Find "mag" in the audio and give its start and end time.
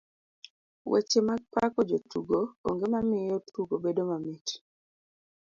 1.27-1.41